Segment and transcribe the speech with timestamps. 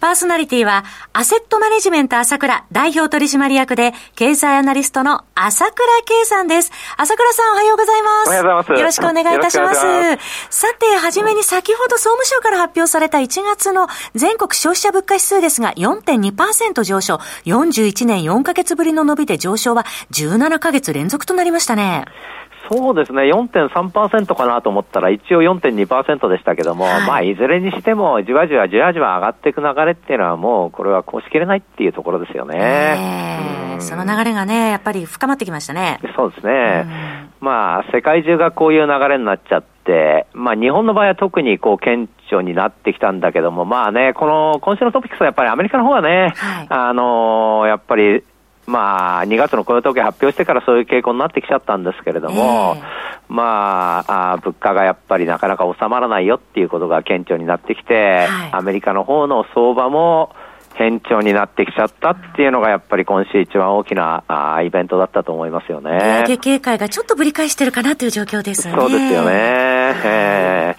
[0.00, 6.70] パーソナリティは、アセットマネジメント朝倉代表取締役で、経済アナリストの朝倉圭さんです。
[6.96, 8.28] 朝倉さんおはようございます。
[8.28, 8.72] おはようございます。
[8.72, 9.80] よろしくお願いいたします。
[10.50, 17.20] さて、はじめに先ほど総務省から発表された1月の全国消費者物価指数ですが、4.2%上昇。
[17.46, 22.04] 41年4ヶ月ぶりの伸びで上昇は17ヶ月連続となりましたね。
[22.68, 33.76] そうですね、4.3%かなと思ったら、一応4.2%でしたけども、はい、まあ、いずれにしても、じわじわじわじわ上がっていく流れっていうのは、もう、これはこうしきれないっていうところですよね。
[33.80, 36.00] その流れがね、やっぱり深まってきましたね。
[36.16, 36.86] そうですね。
[37.40, 48.24] まあ、世界中がこういう流れになっちゃって、まあ、日本の場合は特にこう、顕著になってきたんだけども、まあね、この、今週のトピックスはやっぱりアメリカの方はね、はい、あのー、やっぱり、
[48.66, 52.82] まあ、2月の雇用統計発表してからそういう傾向になってきちゃったんですけれども、えー、
[53.28, 60.34] まああ、物価がやっぱりなかなか収まらないよっていうことが顕著になってきて、はい、アメリカの方の相場も
[60.74, 65.90] 変調になってきちゃったっていうのが、やっぱり今週一番大きなあイベントだったと思いますよね。
[65.90, 68.74] 利上げ警戒がちょっとぶり返してるかなという状況ですね。
[68.76, 69.30] そうですよね。
[70.04, 70.76] え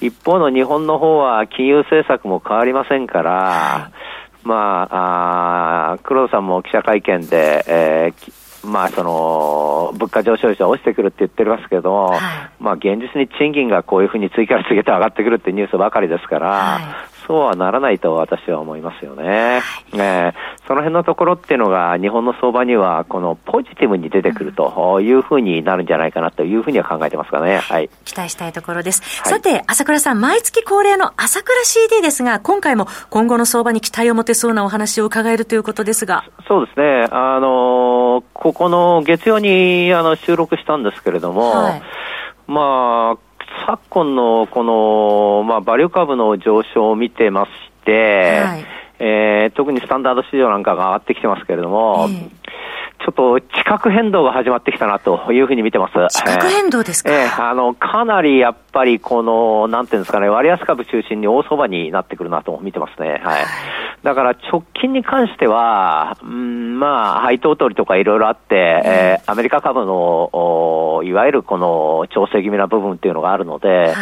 [0.00, 4.12] ー、一方の日本の方は金融政策も変わりませんから、はい
[4.44, 12.20] まあ、あ黒田さんも記者会見で、えー、まあ、その、物価上昇率は落ちてくるって言ってますけど、はい、
[12.60, 19.24] まあ、現実に賃金がこういうふうに次から次へと上がってくるってニュースばかりですから、はい、そうはならないと私は思いますよね。
[19.24, 19.62] はい、
[19.94, 20.34] えー、
[20.66, 27.58] その辺のところっていうのが日本の相場にはこのポジティブに出てくるというふうになるんじゃないかなというふうには考えてますかね。
[27.58, 27.90] はい。
[28.04, 29.02] 期待したいところです。
[29.22, 36.24] はい、さて、朝倉さん、毎月恒例の朝倉 CD ですが、今回も今後の相場に期待を持てそうなお話を伺えるということですが。
[36.48, 37.08] そうですね。
[37.10, 41.82] あの、ここの月曜にあの収録したんですけれども、はい、
[42.46, 43.31] まあ、
[43.66, 47.50] 昨今のこの、まあ、バリュー株の上昇を見てまし
[47.84, 48.64] て、はい、
[48.98, 52.42] えー、特にスタンダード市場なんかが上がってきてますけれども、えー
[53.02, 55.92] ちょっと地殻変動が始まってきたなというふうに見てます。
[56.08, 63.20] 地殻変動ですか、えー、あの、かなりやっぱりこの、なんていうんですかね、割安株中心に大相場になってくるなと見てますね。
[63.24, 63.44] はい。
[64.02, 73.94] だから直近に関しては、うん、まあ、配当取りとかいろいろあって、えー、アメリカ株の、いわゆるこの調整気味な部分っていうのがあるので、はい、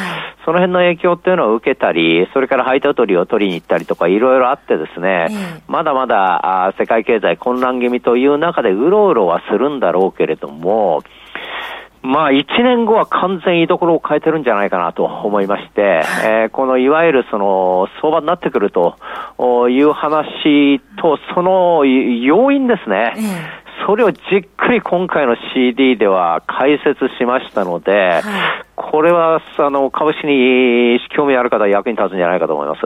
[0.44, 5.28] その辺の影響っていうのを受けたり、それから配当取りを取りに行ったりとかいろいろあってですね、
[5.69, 11.03] まだまだあ世界経済混乱気味という中でうろうろはするんだろうけれども、
[12.03, 18.97] まあ、一年後は完全居所を変えてるんじゃないかなと思いまして、えー、このいわゆるその相場になってくると
[19.69, 23.15] いう話と、その要因ですね。
[23.87, 28.22] それをじっくり今回の CD では解説しましたので、
[28.77, 32.81] これはあの株式に興味ある方は役に立つんじゃないかと思います。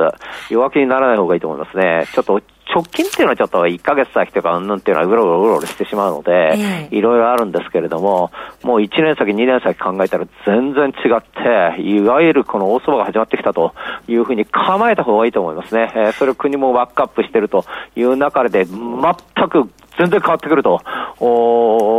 [0.52, 2.06] 弱気にならない方がいいと思いますね。
[2.12, 2.40] ちょっと
[2.72, 8.30] 直近っていうのはちょっと1ヶ月先とかうんぬんっていうのはうろうろうろうろしてしまうので、いろいろあるんですけれども、
[8.62, 13.74] もう1年先、2年先考えたら全然違って、いわゆるこの大相場が始まってきたと
[14.08, 15.92] いうふうに構えた方がいいと思いますね。
[15.94, 17.64] えー、それを国もバックアップしてると
[17.96, 20.80] いう中で、全く全然変わってくると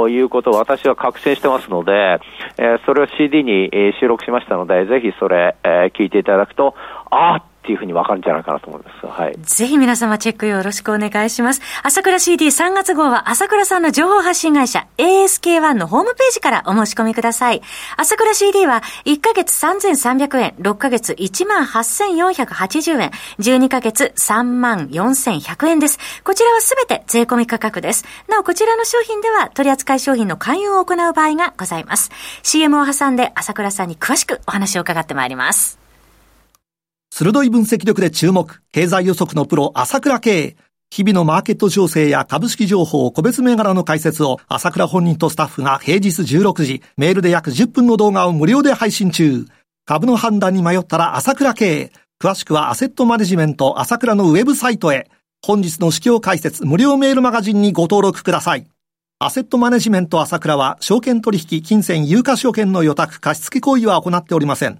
[0.10, 2.20] いうことを私は確信してますので、
[2.58, 6.76] えー、それを CD に収録しましたので、ぜひそれ、えー、聞いていただくと、
[7.10, 9.08] ああっていうふうにわかるんじゃないかなと思います。
[9.08, 9.36] はい。
[9.42, 11.62] ぜひ皆様チェックよろしくお願いします。
[11.82, 17.64] 朝倉 CD3 月号は朝倉さんの情報発信会社 ASK1 のホームページからお申し込みください。
[17.98, 25.98] 朝倉 CD は1ヶ月3300円、6ヶ月18,480円、12ヶ月34,100円です。
[26.24, 28.06] こちらはすべて税込み価格です。
[28.30, 32.12] なおこちらの商品では取扱い商品の勧誘を行う場合がございます。
[32.44, 35.85] CM を挟んで朝倉さんに詳しくお話を伺ってまいります。
[37.18, 40.58] 鋭い分析力で注目、経済予測のプロ、朝倉慶。
[40.90, 49.46] 日々のマーケット情勢や株式情報、個別銘柄の解説を朝倉本人とスタッフが平日16時、メールで約10分の動画を無料で配信中。
[49.86, 51.94] 株の判断に迷ったら朝倉慶。
[52.22, 55.10] 詳しくはアセットマネジメント朝倉のウェブサイトへ。
[55.42, 58.68] 本日の市況解説無料メールマガジンにご登録ください。
[59.20, 64.80] アセットマネジメント朝倉は、証券取引、金銭、有価証券の予託、貸付行為は行っておりません。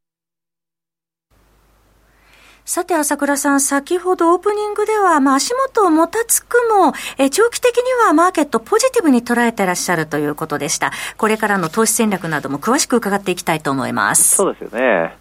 [2.73, 10.93] さて、朝倉さん、先ほどオープニングでは、まあ、足元をもたつくも、え長期的にはマーケットポジティブに捉えてらっしゃるということでした。
[11.17, 14.37] これからの投資戦略なども詳しく伺っていきたいと思います。
[14.37, 15.17] そうですよね。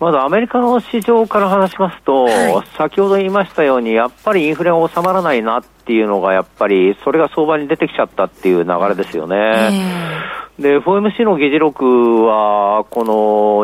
[0.00, 9.36] まずアメリカの市場から話しますと、はい、先ほど言いましたように、やっぱりインフレが収まらないなっていうのが、やっぱりそれが相場に出てきちゃったっていう流れですよね。
[10.58, 13.12] えー、で、FOMC の議事録は、この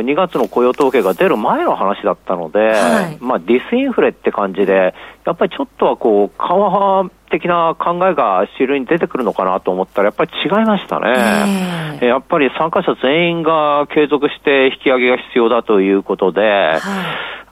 [0.08, 11.98] 2月の雇用統計が出る前の話だったので、はい、まあディスインフレって感じで、やっぱりちょっとはこう、緩和的な考えが主流に出てくるのかなと思ったら、やっぱり違いましたね。
[12.02, 16.80] えー、やっぱり参加者全員が継続して引き上げが必要だということで、はい、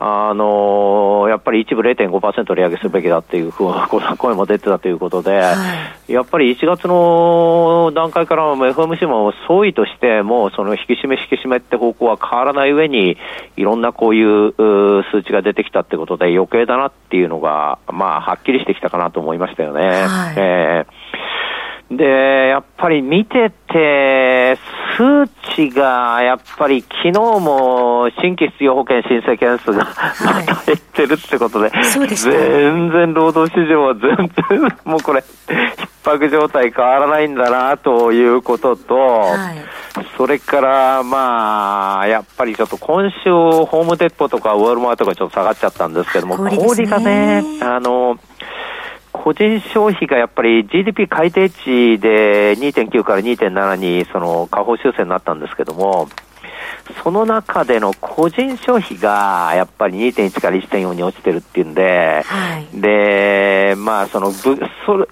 [0.03, 3.87] あのやっぱり一部0.5%利上げするべきだっていうふうな
[4.17, 5.53] 声も出てたということで、は
[6.09, 13.19] い、やっぱり1月の段階から FOMC も総意としてもその引き締め引き締めって方向は変わらない上に
[13.59, 14.55] いろんなこういう
[15.13, 17.60] 数値が出てきたってことで余計だなっていうのが、
[17.93, 19.87] まあ、はっきりしてきたかなと思いましたよね。
[19.87, 21.10] はい、えー
[21.91, 24.57] で、やっぱり見てて、
[24.97, 25.27] 数
[25.57, 29.87] 値が、やっぱり昨日も新規失業保険申請件数が
[30.25, 34.17] また減ってるってことで、はい、全然労働市場は全
[34.49, 48.17] 然、 もうこれ、逼迫状態変わらないんだなということと、はい、それから、まあ、やっぱりちょっと今週、ホームデポとかウォールマートがちょっと下がっちゃったんですけども、氷がね、あの、
[49.23, 56.09] 個人消費がやっぱり GDP 改定値で2.9から2.7にその下方修正になったんですけども、
[57.05, 64.55] その中での個人消費がやっぱり2.1から1.4に落ちてるっていうんで、はい、で、まあそのそ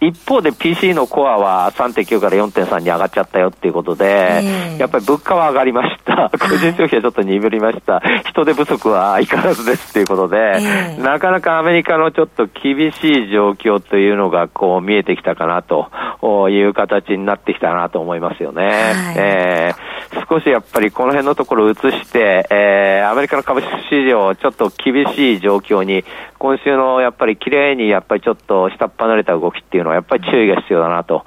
[0.00, 6.30] 一方で PC のコアは3.9から4.3に上がっちゃったよっていうことで、えー、やっぱり物価は上がりました。
[6.38, 8.00] 個人消費はちょっと鈍りました。
[8.24, 18.62] 人手不足は相変わらずですっていうことで、えー、なかなかアメリカのちょっと厳しい状況というのがこう見えてきたかなという形になってきたなと思いますよね。
[18.62, 19.87] はい、えー、
[20.28, 26.04] 少しやっぱりこの辺のところを移して、えー、アメリカの株式市場、ちょっと厳しい状況に、
[26.38, 31.24] 今週のやっぱり綺麗にやっぱりちょっと下っ離れた動きっていうのは、やっぱり注意が必要だなと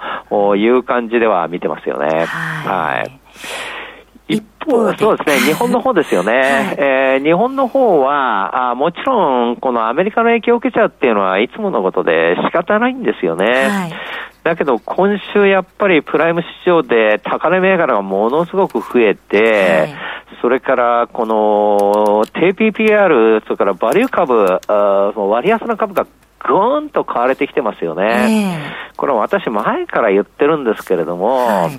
[0.55, 2.25] いう感じでは見てますよね。
[2.25, 2.99] はい。
[2.99, 3.21] はい
[4.31, 6.31] 一方、そうですね、日本の方ですよね。
[6.31, 13.45] はい、えー、日本の方はあ、もちろん、このアメリカの影響を受けちゃうっていうのは、いつものことで仕方ないんですよね。
[13.45, 13.93] はい、
[14.43, 19.93] だけど、今週やっぱりプライム市場で高値銘柄がものすごく増えて、はい、
[20.41, 24.59] それからこの低 PPR、それからバリュー株、
[25.29, 26.07] 割安な株が
[26.39, 28.57] ぐーんと買われてきてますよね。
[28.97, 31.69] これは私前から言ってるんですけれども、は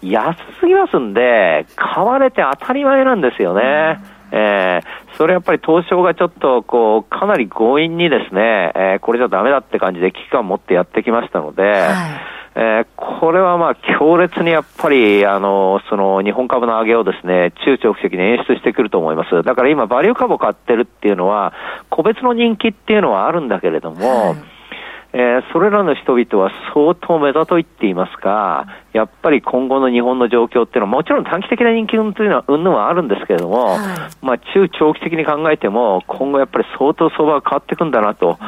[0.00, 3.98] い、安すぎますんで、買われて当たり前なんですよね。
[3.98, 19.42] うん、えー、それやっぱり東証がちょっとこう、かなり強引にですね、えー、これじゃダメだって感じで危機感を持ってやってきましたので、はいえー、これはまあ強烈にやっぱり、あの、その日本株の上げをですね、中長期的に演出してくると思います。
[19.42, 21.52] だから今、バリュー株を買ってるっていうのは、
[21.90, 24.36] 個別の人気っていうのはあるんだけれども、はい
[25.12, 33.78] えー、それらの人々は相当目立といっていますか、やっぱり今後の日本の状況っていうのは、もちろん短期的な人気運というのは、うんぬはあるんですけれども、はい、
[34.24, 38.38] まあ中長期的に考えても、今後やっぱり相当相場が変わっていくんだなと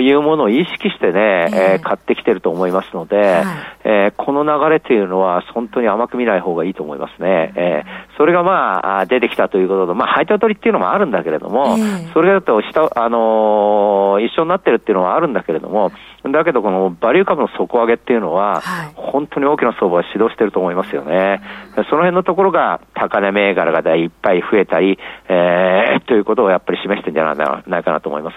[0.00, 3.44] いうものを意識してね、えー、買ってきてると思いますので、はい、
[3.84, 7.52] えー、この流れというのは本当に甘く見ない方がいいと思いますね。
[7.54, 11.76] えー、それがまあ出てきたということで、まあ配当取りっていうのもあるんだけれども、
[12.14, 15.92] それだと下、あのー、一緒になってるっていうのはあるんだけれども、
[16.28, 18.60] だけど、このバリュー株の底上げっていうのは、
[18.94, 21.40] 本当に大きな相場を指導していると思いますよね。
[21.74, 28.36] その辺のところが、高値銘柄がいっぱい増えたり、えー、 ということをやっぱり示してるんじゃないかなと思います。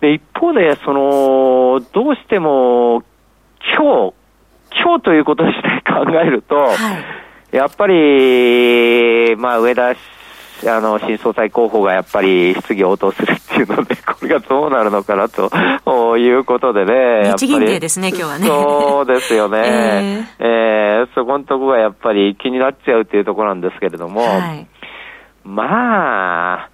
[0.00, 3.02] で、一方で、その、どうしても、
[3.76, 4.14] 今日、
[4.82, 6.72] 今日ということにして考えると、は
[7.52, 9.94] い、やっぱり、まあ、上田
[10.68, 15.48] あの、新総裁候補がやっぱり質疑応答するっていうので、これがどうなるのかなと
[16.18, 17.32] いうことでね。
[17.36, 18.46] 日銀デーですね、今日はね。
[18.46, 20.26] そうですよね。
[20.38, 24.66] えー、えー、そこのとこがやっぱり気になっちゃうっていうところなんですけれども、はい、
[25.44, 26.68] まあ、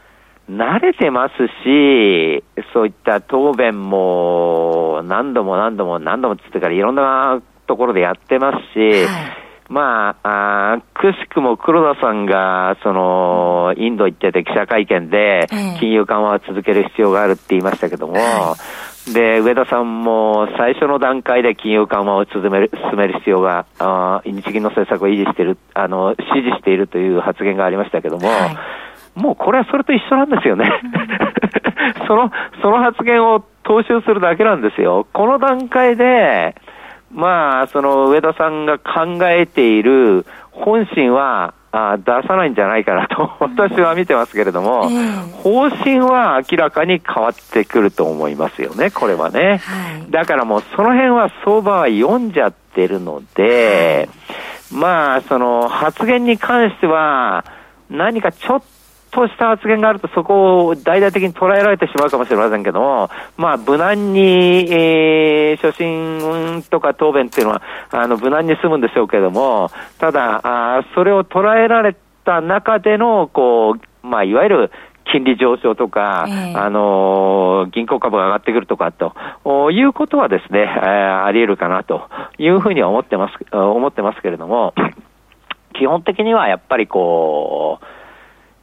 [0.50, 15.46] 慣れてますし、そういった答弁も何度も何度も何度もつってからいろんなところでやってますし、はいまあ、あくしくも黒田さんが、その、インド行ってて記者会見で、
[15.80, 18.14] 金融緩和を続ける必要があるって言いましたけども、
[19.12, 28.48] で、上田さんも最初の段階で金融緩和を進める進める必要が、あ日銀の政策を維持している、あの、支持しているという発言がありましたけども、は
[29.16, 30.70] い、もうこれはそれと一緒なんですよね。
[32.08, 32.30] その、
[32.62, 35.06] その発言を踏襲するだけなんですよ。
[35.12, 36.54] この段階で、
[37.12, 49.60] まあ、その上田さんが考えている本心は、あ出さないんじゃないかなと、私は見てますけれども、えー、方針は明らかに変わってくると思いますよね、これはね。
[49.64, 54.08] はい、だからもうその辺は相場は読んじゃってるので、
[54.70, 57.44] はい、まあ、その発言に関しては、
[57.90, 58.62] 何かちょっ
[59.16, 63.08] とした発言があると、そこを大々的に捉えられてしまうかもしれませんけども、
[63.38, 74.70] まあ、無難に、えー、初心とか答弁っていうのは、あの、無難に済むんでしょうけども、ただ、あそれを捉えられた中での、こう、まあ、いわゆる、
[75.10, 82.08] 金利上昇とか、えー、あのー、銀行株が上がってくるとかということはですね、えー、あり得るかなと
[82.38, 84.74] いうふうには思ってます、思ってますけれども、
[85.78, 87.84] 基本的にはやっぱりこう、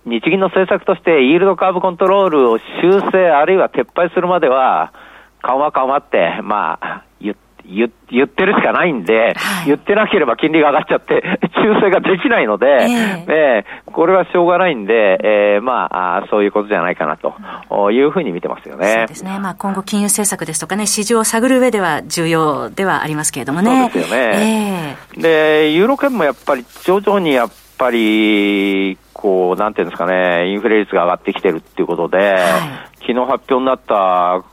[0.06, 4.94] 日銀の政策としてイールドカーブコントロールを修正あるいは撤廃するまでは、
[5.42, 11.24] 緩和緩和って、まあ、言言言ってるしかないんで、はい、言ってなければ金利が上がっちゃって、
[11.56, 18.88] 修正ができないので、えー、えー、これはしょうがないんで、えー、まああ、そういうことじゃないかなというふうに見てますよね。
[18.88, 19.40] そうですね。
[19.40, 23.90] まあ、今後金融政策ですとかね、市場を探る上では重要ではありますけれどもね。
[23.92, 24.98] そうですよね。
[25.16, 34.44] えー、で、ユーロ圏もやっぱり徐々にやっぱり、こう、なんていうんですかね、インフレ率が上がってきてるっていうことで、はい、昨日発表になった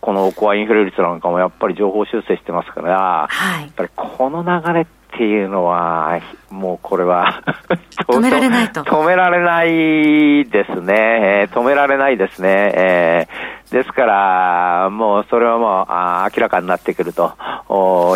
[0.00, 7.42] このコアインフレ率なんかもやっぱり情報修正してますから、はい、やっぱりこの流れっていうのは、もうこれは
[8.06, 8.82] 止められないと。
[8.82, 11.48] 止められないですね。
[11.52, 12.48] 止められないですね。
[12.74, 17.32] えー、ですから、もうそれはもうあ明らかになってくると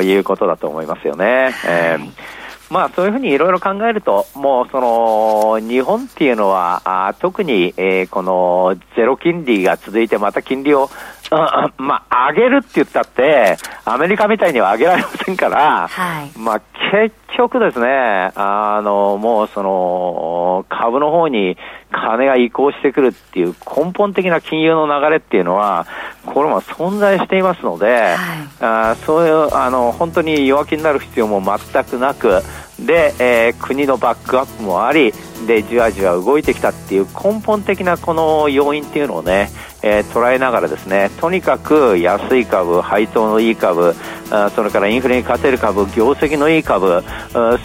[0.03, 1.27] いうことだと思いますよね。
[1.27, 2.40] はい、えー
[2.71, 10.89] まあそういうふうにいろいろ考えると、もうその日本っていうのは、あ特に、えー、このゼロ金利が続いてまた金利を、
[11.77, 16.61] まあ上げるって言ったって、アメリカみたいには上げられませんから、はい、まあ
[16.93, 21.57] 結局ですね、あの、もうその株の方に
[21.91, 25.87] 金が移行してくるっていう根本的な金融の流れっていうのは、
[26.27, 28.17] これも存在していますので、はい、
[28.61, 32.43] あそういう、あの、本当に弱気になる必要も全くなく、
[32.79, 35.13] で、えー、国のバックアップもあり、
[35.47, 39.51] で、じわじわ動いてきたっていう根本的なこの要因っていうのをね、
[39.83, 43.95] えー、捉えながらですね、とにかく安い株、配当のいい株、
[44.31, 47.03] あそれからインフレに勝てる株、業績のいい株、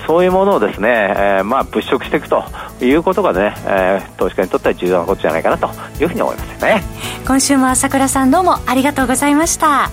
[0.07, 2.43] そういうものをですね、えー、まあ物色していくと
[2.81, 5.69] いうことがね、えー、投資家にとっては重要なことじゃないかなと
[5.99, 6.83] いうふうに思いますね。
[7.27, 9.91] 今週も朝倉さんどうもありがとうございました。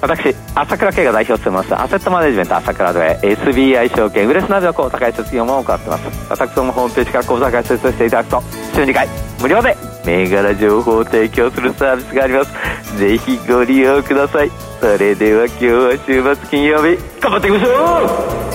[0.00, 6.30] 私、朝倉慶が代表を務めます、アセットマネジメント朝倉で SBI 証券、ウレスナビの口座開設業務を行っています。
[6.30, 8.42] 私どもホームページから口座開設していただくと、
[8.74, 9.08] 週2回、
[9.42, 12.98] 無料で銘柄情報を提供するサービスがあります。
[12.98, 14.50] ぜひご利用ください。
[14.80, 18.50] それでは今日は週末金曜日、頑張っていきましょう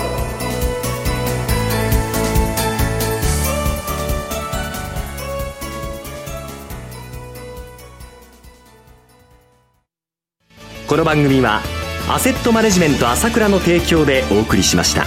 [10.88, 11.62] この番組は
[12.10, 15.06] アセットマネジメント朝倉の提供でお送りしました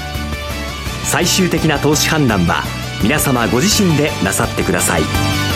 [1.04, 2.62] 最終的な投資判断は
[3.02, 5.47] 皆様ご自身でなさってください